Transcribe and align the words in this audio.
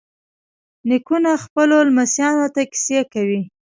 نیکونه 0.89 1.31
خپلو 1.43 1.75
لمسیانو 1.87 2.47
ته 2.55 2.61
کیسې 2.71 2.99
کوي. 3.13 3.41